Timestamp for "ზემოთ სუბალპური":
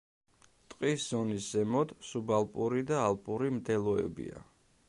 1.57-2.85